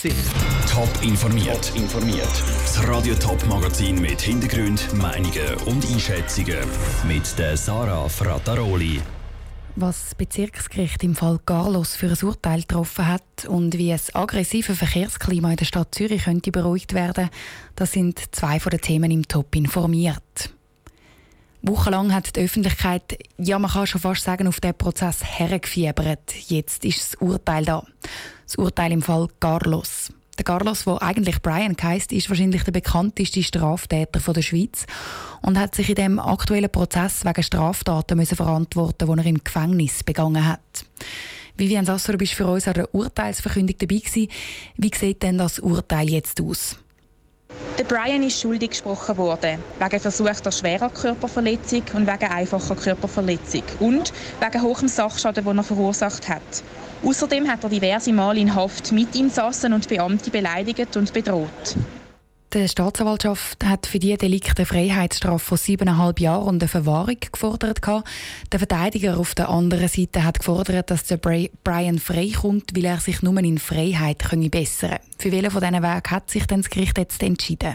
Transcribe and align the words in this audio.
Top 0.00 0.88
informiert. 1.02 1.72
informiert. 1.74 2.30
Das 2.62 2.86
Radio 2.86 3.16
Top 3.16 3.44
Magazin 3.48 4.00
mit 4.00 4.20
Hintergrund, 4.20 4.94
Meinungen 4.94 5.54
und 5.66 5.84
Einschätzungen 5.90 6.60
mit 7.08 7.36
der 7.36 7.56
Sarah 7.56 8.08
Frataroli. 8.08 9.00
Was 9.74 10.04
das 10.04 10.14
Bezirksgericht 10.14 11.02
im 11.02 11.16
Fall 11.16 11.40
Carlos 11.44 11.96
für 11.96 12.10
ein 12.10 12.18
Urteil 12.22 12.60
getroffen 12.60 13.08
hat 13.08 13.46
und 13.48 13.76
wie 13.76 13.90
das 13.90 14.14
aggressive 14.14 14.76
Verkehrsklima 14.76 15.50
in 15.50 15.56
der 15.56 15.64
Stadt 15.64 15.92
Zürich 15.92 16.22
könnte 16.22 16.52
beruhigt 16.52 16.94
werden, 16.94 17.28
das 17.74 17.90
sind 17.90 18.22
zwei 18.30 18.60
von 18.60 18.70
den 18.70 18.80
Themen 18.80 19.10
im 19.10 19.26
Top 19.26 19.56
informiert. 19.56 20.52
Wochenlang 21.62 22.14
hat 22.14 22.36
die 22.36 22.40
Öffentlichkeit, 22.40 23.18
ja 23.36 23.58
man 23.58 23.70
kann 23.72 23.86
schon 23.88 24.00
fast 24.00 24.22
sagen, 24.22 24.46
auf 24.46 24.60
den 24.60 24.74
Prozess 24.74 25.24
hergefiebert. 25.24 26.32
Jetzt 26.46 26.84
ist 26.84 27.00
das 27.00 27.14
Urteil 27.20 27.64
da. 27.64 27.84
Das 28.48 28.56
Urteil 28.56 28.92
im 28.92 29.02
Fall 29.02 29.28
Carlos. 29.40 30.10
Der 30.38 30.44
Carlos, 30.44 30.84
der 30.84 31.02
eigentlich 31.02 31.42
Brian 31.42 31.76
heisst, 31.82 32.12
ist 32.12 32.30
wahrscheinlich 32.30 32.62
der 32.62 32.72
bekannteste 32.72 33.42
Straftäter 33.42 34.20
der 34.32 34.40
Schweiz 34.40 34.86
und 35.42 35.58
hat 35.58 35.74
sich 35.74 35.90
in 35.90 35.96
dem 35.96 36.18
aktuellen 36.18 36.70
Prozess 36.70 37.26
wegen 37.26 37.42
Straftaten 37.42 38.16
müssen 38.16 38.36
verantworten, 38.36 39.06
die 39.06 39.20
er 39.20 39.26
im 39.26 39.44
Gefängnis 39.44 40.02
begangen 40.02 40.48
hat. 40.48 40.60
Vivian 41.58 41.84
Sasser, 41.84 42.12
du 42.12 42.18
bist 42.18 42.32
für 42.32 42.46
uns 42.46 42.66
an 42.66 42.72
der 42.72 42.94
Urteilsverkündung 42.94 43.76
dabei 43.76 43.96
gewesen. 43.96 44.28
Wie 44.78 44.90
sieht 44.94 45.22
denn 45.22 45.36
das 45.36 45.58
Urteil 45.58 46.08
jetzt 46.08 46.40
aus? 46.40 46.78
Der 47.78 47.84
Brian 47.84 48.22
ist 48.22 48.40
schuldig 48.40 48.70
gesprochen 48.70 49.18
worden, 49.18 49.58
wegen 49.78 50.00
versuchter 50.00 50.52
schwerer 50.52 50.88
Körperverletzung 50.88 51.82
und 51.92 52.06
wegen 52.06 52.32
einfacher 52.32 52.76
Körperverletzung 52.76 53.64
und 53.80 54.10
wegen 54.40 54.62
hohem 54.62 54.88
Sachschaden, 54.88 55.44
den 55.44 55.58
er 55.58 55.64
verursacht 55.64 56.30
hat. 56.30 56.62
Außerdem 57.04 57.48
hat 57.48 57.62
er 57.62 57.70
diverse 57.70 58.12
Mal 58.12 58.38
in 58.38 58.54
Haft 58.54 58.92
Mitinsassen 58.92 59.72
und 59.72 59.88
Beamte 59.88 60.30
beleidigt 60.30 60.96
und 60.96 61.12
bedroht. 61.12 61.76
Die 62.54 62.66
Staatsanwaltschaft 62.66 63.62
hat 63.62 63.86
für 63.86 63.98
diese 63.98 64.16
Delikte 64.16 64.54
eine 64.56 64.64
Freiheitsstrafe 64.64 65.44
von 65.44 65.58
siebeneinhalb 65.58 66.18
Jahren 66.18 66.48
und 66.48 66.62
eine 66.62 66.68
Verwahrung 66.68 67.18
gefordert. 67.30 67.80
Der 68.50 68.58
Verteidiger 68.58 69.18
auf 69.18 69.34
der 69.34 69.50
anderen 69.50 69.86
Seite 69.88 70.24
hat 70.24 70.38
gefordert, 70.38 70.90
dass 70.90 71.04
der 71.04 71.18
Brian 71.18 71.98
freikommt, 71.98 72.74
weil 72.74 72.86
er 72.86 73.00
sich 73.00 73.20
nur 73.20 73.38
in 73.38 73.58
Freiheit 73.58 74.24
bessern 74.30 74.50
könne. 74.50 75.00
Für 75.18 75.30
welchen 75.30 75.50
von 75.50 75.60
diesen 75.60 75.82
Wegen 75.82 76.10
hat 76.10 76.30
sich 76.30 76.46
denn 76.46 76.62
das 76.62 76.70
Gericht 76.70 76.96
jetzt 76.96 77.22
entschieden? 77.22 77.74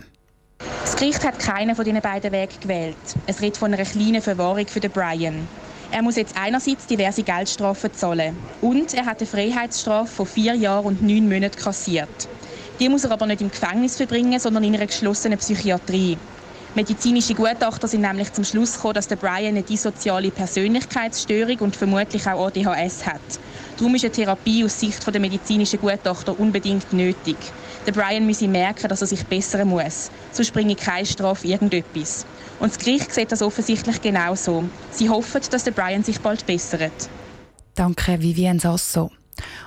Das 0.81 0.95
Gericht 0.95 1.23
hat 1.23 1.38
keinen 1.38 1.75
von 1.75 1.85
diesen 1.85 2.01
beiden 2.01 2.31
Wegen 2.31 2.59
gewählt. 2.59 2.97
Es 3.27 3.41
redet 3.41 3.57
von 3.57 3.71
einer 3.71 3.85
kleinen 3.85 4.23
Verwahrung 4.23 4.66
für 4.66 4.79
den 4.79 4.91
Brian. 4.91 5.47
Er 5.94 6.02
muss 6.02 6.16
jetzt 6.16 6.36
einerseits 6.36 6.88
diverse 6.88 7.22
Geldstrafen 7.22 7.94
zahlen 7.94 8.36
und 8.61 8.95
er 8.95 9.05
hat 9.05 9.19
eine 9.19 9.27
Freiheitsstrafe 9.27 10.11
von 10.11 10.25
vier 10.25 10.55
Jahren 10.55 10.85
und 10.88 11.03
neun 11.03 11.30
Monaten 11.30 11.55
kassiert. 11.55 12.09
Die 12.80 12.89
muss 12.89 13.03
er 13.03 13.11
aber 13.11 13.27
nicht 13.27 13.41
im 13.41 13.52
Gefängnis 13.52 13.97
verbringen, 13.97 14.39
sondern 14.39 14.63
in 14.63 14.73
einer 14.73 14.88
geschlossenen 14.88 15.38
Psychiatrie. 15.38 16.17
Medizinische 16.73 17.35
Gutachter 17.35 17.88
sind 17.88 18.02
nämlich 18.02 18.33
zum 18.33 18.44
Schluss 18.44 18.73
gekommen, 18.73 18.95
dass 18.95 19.08
der 19.08 19.17
Brian 19.17 19.50
eine 19.50 19.61
dissoziale 19.61 20.31
Persönlichkeitsstörung 20.31 21.59
und 21.59 21.75
vermutlich 21.75 22.25
auch 22.25 22.47
ADHS 22.47 23.05
hat. 23.05 23.22
Darum 23.77 23.95
ist 23.95 24.05
eine 24.05 24.11
Therapie 24.11 24.63
aus 24.63 24.79
Sicht 24.79 25.05
der 25.05 25.19
medizinischen 25.21 25.79
Gutachter 25.79 26.39
unbedingt 26.39 26.93
nötig. 26.93 27.38
Der 27.85 27.91
Brian 27.91 28.25
müsse 28.25 28.47
merken, 28.47 28.88
dass 28.88 29.02
er 29.02 29.07
sich 29.07 29.25
bessern 29.25 29.67
muss. 29.67 30.11
Sonst 30.31 30.53
bringe 30.53 30.75
keine 30.75 31.05
Strafe 31.05 31.47
irgendetwas. 31.47 32.25
Und 32.59 32.71
das 32.71 32.77
Gericht 32.77 33.13
sieht 33.13 33.31
das 33.31 33.41
offensichtlich 33.41 34.01
genauso. 34.01 34.63
Sie 34.91 35.09
hoffen, 35.09 35.41
dass 35.51 35.63
der 35.63 35.71
Brian 35.71 36.03
sich 36.03 36.19
bald 36.21 36.45
bessert. 36.45 37.09
Danke, 37.75 38.21
Vivienne 38.21 38.59
Sasso. 38.59 39.11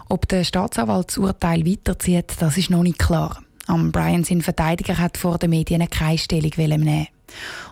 Ob 0.08 0.28
der 0.28 0.44
Staatsanwalt 0.44 1.08
das 1.08 1.18
Urteil 1.18 1.66
weiterzieht, 1.66 2.32
das 2.38 2.56
ist 2.56 2.70
noch 2.70 2.84
nicht 2.84 2.98
klar. 2.98 3.42
Am 3.66 3.90
Brian 3.90 4.22
sein 4.22 4.42
Verteidiger 4.42 4.98
hat 4.98 5.18
vor 5.18 5.38
den 5.38 5.50
Medien 5.50 5.88
keine 5.90 6.18
Stellung 6.18 6.52
nehmen. 6.56 7.08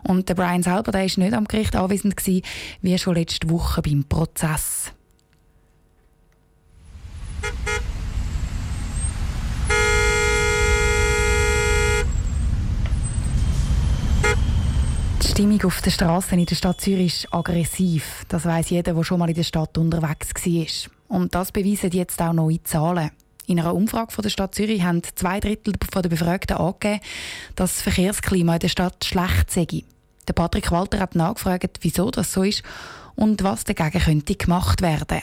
Und 0.02 0.28
der 0.28 0.34
Brian 0.34 0.62
selber 0.62 0.90
der 0.90 1.04
ist 1.04 1.18
nicht 1.18 1.32
am 1.32 1.46
Gericht 1.46 1.76
anwesend 1.76 2.16
gewesen, 2.16 2.42
wie 2.82 2.98
schon 2.98 3.14
letzte 3.14 3.48
Woche 3.48 3.80
beim 3.80 4.04
Prozess. 4.04 4.92
Die 15.22 15.23
Stimmung 15.34 15.64
auf 15.64 15.82
den 15.82 15.90
Straßen 15.90 16.38
in 16.38 16.46
der 16.46 16.54
Stadt 16.54 16.80
Zürich 16.80 17.24
ist 17.24 17.34
aggressiv. 17.34 18.24
Das 18.28 18.44
weiß 18.44 18.70
jeder, 18.70 18.94
der 18.94 19.02
schon 19.02 19.18
mal 19.18 19.28
in 19.28 19.34
der 19.34 19.42
Stadt 19.42 19.76
unterwegs 19.76 20.32
war. 20.46 21.16
Und 21.16 21.34
das 21.34 21.50
beweisen 21.50 21.90
jetzt 21.90 22.22
auch 22.22 22.32
neue 22.32 22.62
Zahlen. 22.62 23.10
In 23.48 23.58
einer 23.58 23.74
Umfrage 23.74 24.12
von 24.12 24.22
der 24.22 24.28
Stadt 24.28 24.54
Zürich 24.54 24.84
haben 24.84 25.02
zwei 25.16 25.40
Drittel 25.40 25.72
der 25.72 26.08
Befragten 26.08 26.56
angegeben, 26.56 27.00
dass 27.56 27.72
das 27.72 27.82
Verkehrsklima 27.82 28.54
in 28.54 28.60
der 28.60 28.68
Stadt 28.68 29.04
schlecht 29.04 29.50
sei. 29.50 29.66
Der 30.28 30.34
Patrick 30.34 30.70
Walter 30.70 31.00
hat 31.00 31.16
nachgefragt, 31.16 31.80
wieso 31.80 32.12
das 32.12 32.32
so 32.32 32.44
ist 32.44 32.62
und 33.16 33.42
was 33.42 33.64
dagegen 33.64 34.04
könnte 34.04 34.36
gemacht 34.36 34.82
werden. 34.82 35.22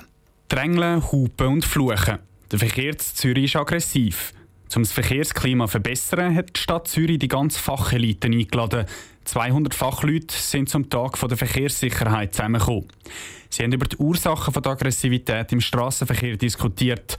Drängeln, 0.49 1.09
Hupen 1.09 1.47
und 1.47 1.63
Fluchen. 1.63 2.19
Der 2.51 2.59
Verkehr 2.59 2.91
in 2.91 2.99
Zürich 2.99 3.45
ist 3.45 3.55
aggressiv. 3.55 4.33
Um 4.75 4.83
das 4.83 4.91
Verkehrsklima 4.91 5.67
zu 5.67 5.71
verbessern, 5.71 6.35
hat 6.35 6.55
die 6.55 6.59
Stadt 6.59 6.87
Zürich 6.89 7.19
die 7.19 7.27
ganze 7.29 7.59
Fachelite 7.59 8.27
eingeladen. 8.27 8.85
200 9.31 9.73
Fachleute 9.73 10.35
sind 10.35 10.67
zum 10.67 10.89
Tag 10.89 11.17
der 11.17 11.37
Verkehrssicherheit 11.37 12.35
zusammengekommen. 12.35 12.89
Sie 13.49 13.63
haben 13.63 13.71
über 13.71 13.85
die 13.85 13.95
Ursachen 13.95 14.53
der 14.61 14.71
Aggressivität 14.73 15.53
im 15.53 15.61
Straßenverkehr 15.61 16.35
diskutiert. 16.35 17.15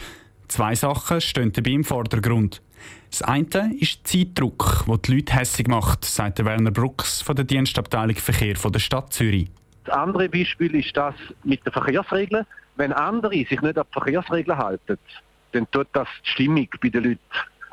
Zwei 0.46 0.74
Sachen 0.74 1.22
stehen 1.22 1.52
dabei 1.54 1.70
im 1.70 1.84
Vordergrund. 1.84 2.60
Das 3.10 3.22
eine 3.22 3.74
ist 3.80 4.06
Zeitdruck, 4.06 4.84
der 4.86 4.98
die 4.98 5.14
Leute 5.14 5.32
hässig 5.32 5.68
macht, 5.68 6.04
sagt 6.04 6.44
Werner 6.44 6.70
Brooks 6.70 7.22
von 7.22 7.34
der 7.34 7.46
Dienstabteilung 7.46 8.16
Verkehr 8.16 8.56
der 8.56 8.78
Stadt 8.78 9.14
Zürich. 9.14 9.48
Das 9.84 9.94
andere 9.96 10.28
Beispiel 10.28 10.74
ist 10.74 10.94
das 10.94 11.14
mit 11.44 11.64
den 11.64 11.72
Verkehrsregeln. 11.72 12.44
Wenn 12.76 12.92
andere 12.92 13.36
sich 13.36 13.62
nicht 13.62 13.78
an 13.78 13.86
die 13.88 13.92
Verkehrsregeln 13.94 14.58
halten, 14.58 14.98
dann 15.52 15.70
tut 15.70 15.88
das 15.94 16.08
die 16.26 16.30
Stimmung 16.30 16.68
bei 16.78 16.90
den 16.90 17.04
Leuten 17.04 17.20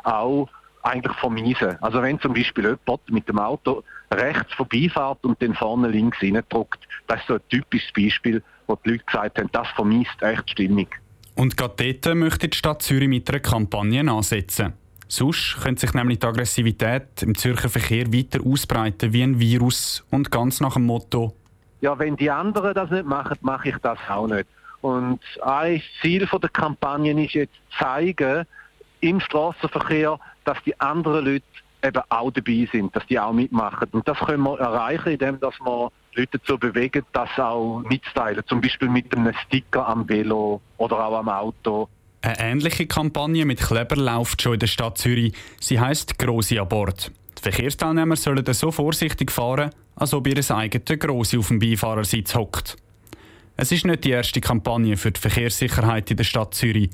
auch 0.05 0.47
eigentlich 0.83 1.15
vermeisen. 1.17 1.77
Also 1.81 2.01
wenn 2.01 2.19
zum 2.19 2.33
Beispiel 2.33 2.63
jemand 2.63 3.09
mit 3.09 3.27
dem 3.27 3.39
Auto 3.39 3.83
rechts 4.11 4.53
vorbeifährt 4.53 5.23
und 5.23 5.41
dann 5.41 5.53
vorne 5.55 5.87
links 5.89 6.21
reindrückt, 6.21 6.79
das 7.07 7.19
ist 7.21 7.27
so 7.27 7.33
ein 7.35 7.41
typisches 7.49 7.91
Beispiel, 7.93 8.43
wo 8.67 8.75
die 8.75 8.91
Leute 8.91 9.03
gesagt 9.05 9.39
haben, 9.39 9.49
das 9.51 9.67
vermisst 9.75 10.21
echt 10.21 10.47
die 10.47 10.51
Stimmung. 10.51 10.87
Und 11.35 11.55
gerade 11.55 11.93
dort 11.93 12.15
möchte 12.15 12.47
die 12.49 12.57
Stadt 12.57 12.81
Zürich 12.81 13.07
mit 13.07 13.29
einer 13.29 13.39
Kampagne 13.39 14.09
ansetzen. 14.11 14.73
Sonst 15.07 15.57
könnte 15.63 15.81
sich 15.81 15.93
nämlich 15.93 16.19
die 16.19 16.27
Aggressivität 16.27 17.23
im 17.23 17.35
Zürcher 17.35 17.69
Verkehr 17.69 18.13
weiter 18.13 18.39
ausbreiten 18.45 19.11
wie 19.11 19.23
ein 19.23 19.39
Virus 19.39 20.05
und 20.11 20.29
ganz 20.29 20.61
nach 20.61 20.73
dem 20.73 20.85
Motto 20.85 21.33
Ja, 21.81 21.97
wenn 21.97 22.15
die 22.15 22.29
anderen 22.29 22.75
das 22.75 22.91
nicht 22.91 23.05
machen, 23.05 23.37
mache 23.41 23.69
ich 23.69 23.77
das 23.77 23.97
auch 24.07 24.27
nicht. 24.27 24.47
Und 24.81 25.19
ein 25.41 25.81
Ziel 26.01 26.27
der 26.31 26.49
Kampagne 26.49 27.25
ist 27.25 27.33
jetzt 27.33 27.55
zeigen, 27.77 28.45
im 29.01 29.19
Straßenverkehr, 29.19 30.19
dass 30.45 30.57
die 30.65 30.79
anderen 30.79 31.25
Leute 31.25 31.45
eben 31.83 32.01
auch 32.09 32.31
dabei 32.31 32.67
sind, 32.71 32.95
dass 32.95 33.05
die 33.07 33.19
auch 33.19 33.33
mitmachen. 33.33 33.87
Und 33.91 34.07
das 34.07 34.17
können 34.19 34.43
wir 34.43 34.59
erreichen, 34.59 35.09
indem 35.09 35.39
dass 35.39 35.57
wir 35.59 35.91
Leute 36.15 36.39
dazu 36.39 36.57
bewegen, 36.57 37.03
das 37.13 37.29
auch 37.37 37.81
mitzuteilen. 37.89 38.43
Zum 38.47 38.61
Beispiel 38.61 38.89
mit 38.89 39.15
einem 39.15 39.33
Sticker 39.45 39.87
am 39.87 40.07
Velo 40.07 40.61
oder 40.77 41.05
auch 41.05 41.19
am 41.19 41.29
Auto. 41.29 41.87
Eine 42.21 42.39
ähnliche 42.39 42.85
Kampagne 42.85 43.45
mit 43.45 43.61
Kleber 43.61 43.95
läuft 43.95 44.41
schon 44.41 44.55
in 44.55 44.59
der 44.59 44.67
Stadt 44.67 44.97
Zürich. 44.97 45.33
Sie 45.59 45.79
heißt 45.79 46.19
Grosse 46.19 46.59
an 46.59 46.67
Bord. 46.67 47.11
Die 47.37 47.41
Verkehrsteilnehmer 47.41 48.17
sollen 48.17 48.45
so 48.53 48.71
vorsichtig 48.71 49.31
fahren, 49.31 49.69
als 49.95 50.13
ob 50.13 50.27
ihr 50.27 50.51
eigenes 50.51 50.99
Grosse 50.99 51.39
auf 51.39 51.47
dem 51.47 51.59
Beifahrersitz 51.59 52.35
hockt. 52.35 52.75
Es 53.55 53.71
ist 53.71 53.85
nicht 53.85 54.03
die 54.03 54.11
erste 54.11 54.41
Kampagne 54.41 54.97
für 54.97 55.11
die 55.11 55.19
Verkehrssicherheit 55.19 56.11
in 56.11 56.17
der 56.17 56.23
Stadt 56.25 56.53
Zürich. 56.53 56.89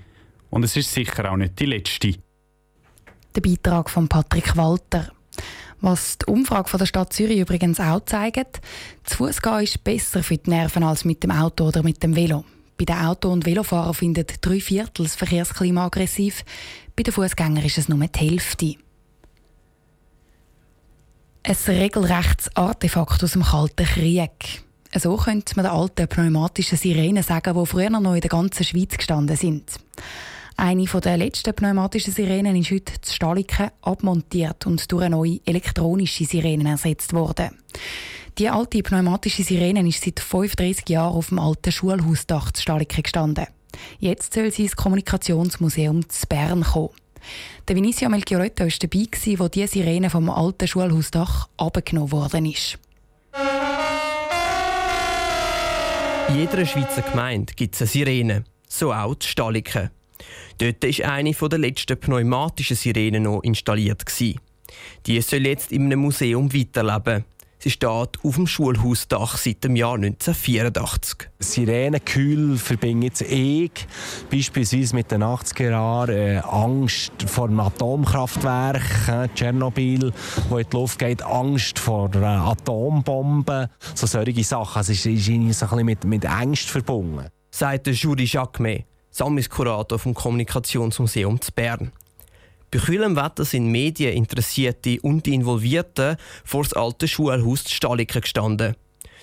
Und 0.56 0.64
es 0.64 0.78
ist 0.78 0.94
sicher 0.94 1.30
auch 1.30 1.36
nicht 1.36 1.60
die 1.60 1.66
letzte. 1.66 2.14
Der 3.36 3.42
Beitrag 3.42 3.90
von 3.90 4.08
Patrick 4.08 4.56
Walter. 4.56 5.12
Was 5.82 6.18
die 6.18 6.32
Umfrage 6.32 6.70
von 6.70 6.78
der 6.78 6.86
Stadt 6.86 7.12
Zürich 7.12 7.40
übrigens 7.40 7.82
auch 7.82 8.06
zeigt, 8.06 8.62
zu 9.04 9.18
Fuß 9.18 9.42
gehen 9.42 9.64
ist 9.64 9.84
besser 9.84 10.24
für 10.24 10.38
die 10.38 10.50
Nerven 10.50 10.84
als 10.84 11.04
mit 11.04 11.22
dem 11.24 11.32
Auto 11.32 11.66
oder 11.68 11.84
mit 11.84 12.02
dem 12.02 12.16
Velo. 12.16 12.46
Bei 12.78 12.86
den 12.86 12.96
Auto- 12.96 13.34
und 13.34 13.46
Velofahrern 13.46 13.94
findet 13.94 14.46
drei 14.46 14.62
Viertel 14.62 15.04
das 15.04 15.18
Verkehrsklima 15.18 15.88
aggressiv, 15.88 16.46
bei 16.96 17.04
den 17.04 17.14
Fußgängern 17.14 17.66
ist 17.66 17.78
es 17.78 17.90
nur 17.90 18.08
die 18.08 18.18
Hälfte. 18.18 18.76
Ein 21.44 21.56
regelrechtes 21.68 22.56
Artefakt 22.56 23.22
aus 23.22 23.34
dem 23.34 23.44
Kalten 23.44 23.86
Krieg. 23.86 24.64
So 24.98 25.18
könnte 25.18 25.58
man 25.58 25.66
den 25.66 25.74
alten 25.74 26.08
pneumatischen 26.08 26.78
Sirenen 26.78 27.24
sagen, 27.24 27.60
die 27.60 27.66
früher 27.66 27.90
noch 27.90 28.14
in 28.14 28.22
der 28.22 28.30
ganzen 28.30 28.64
Schweiz 28.64 28.96
gestanden 28.96 29.36
sind. 29.36 29.82
Eine 30.58 30.86
der 30.86 31.18
letzten 31.18 31.54
pneumatischen 31.54 32.14
Sirenen 32.14 32.56
ist 32.56 32.72
heute 32.72 32.94
zu 33.02 33.14
Staliken 33.14 33.72
abmontiert 33.82 34.66
und 34.66 34.90
durch 34.90 35.04
eine 35.04 35.16
neue 35.18 35.42
elektronische 35.46 36.24
Sirene 36.24 36.70
ersetzt 36.70 37.12
worden. 37.12 37.58
Die 38.38 38.50
alte 38.50 38.82
pneumatische 38.82 39.44
Sirene 39.44 39.86
ist 39.88 40.04
seit 40.04 40.22
35 40.22 40.88
Jahren 40.88 41.14
auf 41.14 41.28
dem 41.30 41.40
alten 41.40 41.74
Schulhausdach 41.74 42.54
zu 42.54 42.62
Staliken 42.62 43.04
gestanden. 43.04 43.48
Jetzt 44.00 44.34
soll 44.34 44.50
sie 44.52 44.64
ins 44.64 44.78
Kommunikationsmuseum 44.78 46.08
zu 46.08 46.26
Bern 46.28 46.64
kommen. 46.64 46.90
Der 47.68 47.76
Vinicio 47.76 48.08
Melchioretto 48.08 48.64
war 48.64 48.72
dabei, 48.80 49.40
wo 49.40 49.48
diese 49.50 49.68
Sirene 49.68 50.10
vom 50.10 50.30
alten 50.30 50.68
Schulhausdach 50.68 51.50
abgenommen 51.58 52.14
worden 52.14 52.46
ist. 52.46 52.78
In 56.30 56.36
jeder 56.38 56.66
Schweizer 56.66 57.02
Gemeinde 57.02 57.54
gibt 57.54 57.76
es 57.76 57.82
eine 57.82 57.88
Sirene, 57.90 58.44
so 58.70 58.94
auch 58.94 59.16
die 59.16 59.28
Staliken. 59.28 59.90
Dort 60.58 60.84
war 60.84 61.12
eine 61.12 61.32
der 61.34 61.60
letzten 61.60 61.98
pneumatischen 61.98 62.78
Sirenen 62.78 63.24
noch 63.24 63.42
installiert. 63.44 64.04
Die 65.06 65.22
soll 65.22 65.46
jetzt 65.46 65.72
in 65.72 65.86
einem 65.86 66.00
Museum 66.00 66.54
weiterleben. 66.54 67.26
Sie 67.66 67.72
steht 67.72 67.90
auf 67.90 68.36
dem 68.36 68.46
Schulhausdach 68.46 69.38
seit 69.38 69.64
dem 69.64 69.76
Jahr 69.76 69.96
1984. 69.96 71.30
Sirenenkühl 71.40 72.58
verbinde 72.58 73.08
jetzt 73.08 73.24
ich 73.24 73.72
beispielsweise 74.30 74.94
mit 74.94 75.10
den 75.10 75.24
80er 75.24 75.72
Jahren 75.72 76.16
äh, 76.16 76.42
Angst 76.44 77.14
vor 77.26 77.48
einem 77.48 77.62
Atomkraftwerk, 77.62 78.84
äh, 79.08 79.28
Tschernobyl, 79.34 80.14
wo 80.50 80.60
in 80.60 80.68
die 80.72 80.78
Luft 80.78 81.00
geht, 81.00 81.24
Angst 81.24 81.80
vor 81.80 82.14
einer 82.14 82.46
Atombombe, 82.46 83.72
so 83.96 84.06
solche 84.06 84.44
Sachen. 84.44 84.78
Also 84.78 84.92
es 84.92 85.04
ist, 85.04 85.28
ist 85.28 85.60
so 85.60 85.66
ein 85.66 85.70
bisschen 85.70 85.86
mit, 85.86 86.04
mit 86.04 86.26
Angst 86.28 86.70
verbunden. 86.70 87.30
Sagt 87.50 87.88
Jury 87.88 88.26
Jacquemet, 88.26 88.86
Sammelskurator 89.16 89.98
vom 89.98 90.14
Kommunikationsmuseum 90.14 91.40
zu 91.40 91.54
Bern. 91.54 91.94
Bei 92.70 92.80
kühlem 92.80 93.16
Wetter 93.16 93.46
sind 93.46 93.72
Medien, 93.72 94.14
Interessierte 94.14 95.00
und 95.04 95.26
die 95.26 95.36
Involvierten 95.36 96.18
vor 96.44 96.64
das 96.64 96.74
alte 96.74 97.08
Schulhaus 97.08 97.64
Staliken 97.72 98.20
gestanden. 98.20 98.76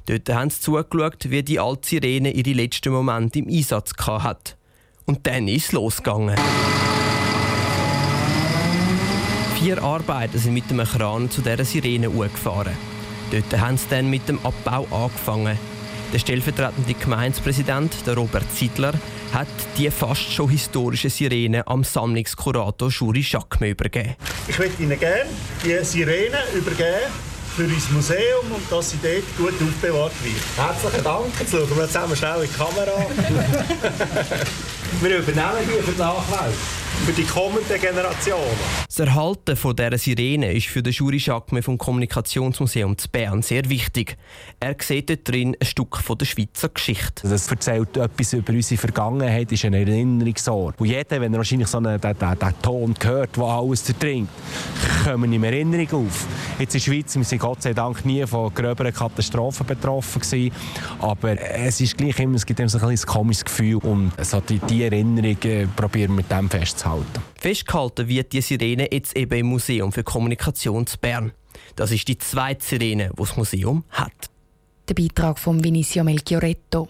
Dort 0.06 0.30
haben 0.30 0.48
sie 0.48 0.60
zugeschaut, 0.60 1.28
wie 1.28 1.42
die 1.42 1.60
alte 1.60 1.86
Sirene 1.86 2.30
ihre 2.30 2.54
letzten 2.54 2.90
Momente 2.90 3.40
im 3.40 3.48
Einsatz 3.48 3.92
hat. 4.06 4.56
Und 5.04 5.26
dann 5.26 5.46
ist 5.46 5.66
es 5.66 5.72
losgegangen. 5.72 6.38
Vier 9.58 9.82
Arbeiter 9.82 10.38
sind 10.38 10.54
mit 10.54 10.70
dem 10.70 10.78
Kran 10.78 11.30
zu 11.30 11.42
dieser 11.42 11.66
Sirene 11.66 12.08
gefahren. 12.08 12.78
Dort 13.30 13.60
haben 13.60 13.76
sie 13.76 13.88
dann 13.90 14.08
mit 14.08 14.26
dem 14.26 14.38
Abbau 14.42 14.86
angefangen. 14.90 15.58
Der 16.12 16.18
stellvertretende 16.18 16.92
Gemeindepräsident, 16.92 17.90
Robert 18.14 18.44
Ziedler, 18.54 18.92
hat 19.32 19.48
die 19.78 19.90
fast 19.90 20.30
schon 20.30 20.50
historische 20.50 21.08
Sirene 21.08 21.66
am 21.66 21.84
Sammlungskurator 21.84 22.90
Juri 22.90 23.22
Schakme 23.22 23.70
übergeben. 23.70 24.16
Ich 24.46 24.58
möchte 24.58 24.82
Ihnen 24.82 25.00
gerne 25.00 25.30
die 25.64 25.82
Sirene 25.82 26.36
übergeben 26.54 27.10
für 27.56 27.64
unser 27.64 27.92
Museum 27.92 28.52
und 28.54 28.70
dass 28.70 28.90
sie 28.90 28.98
dort 29.02 29.36
gut 29.38 29.54
aufbewahrt 29.66 30.12
wird. 30.22 30.36
Herzlichen 30.56 31.04
Dank. 31.04 31.26
Jetzt 31.38 31.50
schauen 31.50 31.76
wir 31.76 31.86
zusammen 31.86 32.16
schnell 32.16 32.42
in 32.42 32.48
die 32.50 32.56
Kamera. 32.58 33.06
wir 35.00 35.18
übernehmen 35.18 35.66
die 35.66 35.82
für 35.82 35.92
die 35.92 35.98
Nachwelt 35.98 36.54
für 37.04 37.12
die 37.12 37.24
kommenden 37.24 37.80
Generationen. 37.80 38.44
Das 38.86 38.98
Erhalten 39.00 39.56
von 39.56 39.74
dieser 39.74 39.98
Sirene 39.98 40.52
ist 40.52 40.68
für 40.68 40.82
den 40.82 40.92
Juri 40.92 41.18
Schakme 41.18 41.60
vom 41.60 41.76
Kommunikationsmuseum 41.76 42.96
zu 42.96 43.08
Bern 43.08 43.42
sehr 43.42 43.68
wichtig. 43.68 44.16
Er 44.60 44.76
sieht 44.78 45.10
dort 45.10 45.26
drin 45.28 45.56
ein 45.58 45.66
Stück 45.66 45.96
von 45.96 46.16
der 46.16 46.26
Schweizer 46.26 46.68
Geschichte. 46.68 47.28
Das 47.28 47.50
erzählt 47.50 47.96
etwas 47.96 48.32
über 48.34 48.52
unsere 48.52 48.80
Vergangenheit, 48.80 49.50
ist 49.50 49.64
ein 49.64 49.74
Erinnerungsort. 49.74 50.80
Und 50.80 50.86
jeder, 50.86 51.20
wenn 51.20 51.32
er 51.32 51.38
wahrscheinlich 51.38 51.66
so 51.66 51.78
einen, 51.78 52.00
den, 52.00 52.16
den, 52.16 52.38
den 52.38 52.62
Ton 52.62 52.94
hört, 53.02 53.36
der 53.36 53.44
alles 53.44 53.82
zertrinkt, 53.82 54.30
kommen 55.04 55.32
ihm 55.32 55.42
Erinnerungen 55.42 56.06
auf. 56.06 56.26
Jetzt 56.60 56.74
in 56.74 56.80
der 56.80 56.84
Schweiz, 56.84 57.16
wir 57.16 57.24
sind 57.24 57.40
Gott 57.40 57.62
sei 57.62 57.72
Dank 57.72 58.04
nie 58.04 58.24
von 58.26 58.54
gröberen 58.54 58.92
Katastrophen 58.92 59.66
betroffen 59.66 60.20
gewesen, 60.20 60.52
aber 61.00 61.40
es 61.40 61.80
ist 61.80 61.98
gleich 61.98 62.20
immer, 62.20 62.36
es 62.36 62.46
gibt 62.46 62.60
ihm 62.60 62.68
so 62.68 62.78
ein, 62.78 62.90
ein 62.90 62.96
komisches 62.98 63.44
Gefühl 63.44 63.76
und 63.78 64.12
so 64.24 64.40
die, 64.40 64.60
die 64.60 64.84
Erinnerungen 64.84 65.72
probieren 65.74 66.10
wir 66.10 66.16
mit 66.16 66.30
dem 66.30 66.48
festzuhalten 66.48 66.91
festgehalten. 66.92 67.22
Festgehalten 67.36 68.08
wird 68.08 68.32
die 68.32 68.40
Sirene 68.40 68.88
jetzt 68.92 69.16
eben 69.16 69.38
im 69.38 69.46
Museum 69.46 69.92
für 69.92 70.02
Kommunikation 70.02 70.86
zu 70.86 70.98
Bern. 70.98 71.32
Das 71.76 71.90
ist 71.90 72.08
die 72.08 72.18
zweite 72.18 72.64
Sirene, 72.64 73.10
die 73.12 73.16
das 73.16 73.36
Museum 73.36 73.84
hat. 73.90 74.12
Der 74.88 74.94
Beitrag 74.94 75.38
von 75.38 75.62
Vinicio 75.62 76.04
Melchioretto. 76.04 76.88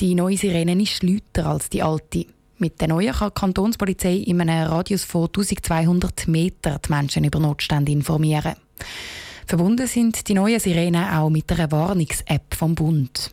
Die 0.00 0.14
neue 0.14 0.36
Sirene 0.36 0.80
ist 0.80 1.02
lauter 1.02 1.46
als 1.46 1.68
die 1.68 1.82
alte. 1.82 2.26
Mit 2.58 2.80
der 2.80 2.88
neuen 2.88 3.12
kann 3.12 3.30
die 3.30 3.40
Kantonspolizei 3.40 4.14
in 4.14 4.40
einem 4.40 4.68
Radius 4.68 5.04
von 5.04 5.26
1200 5.26 6.28
Metern 6.28 6.78
die 6.84 6.92
Menschen 6.92 7.24
über 7.24 7.40
Notstände 7.40 7.92
informieren. 7.92 8.54
Verbunden 9.46 9.86
sind 9.86 10.28
die 10.28 10.34
neuen 10.34 10.60
Sirenen 10.60 11.04
auch 11.04 11.28
mit 11.28 11.50
einer 11.50 11.70
Warnungs-App 11.70 12.54
vom 12.54 12.74
Bund. 12.74 13.32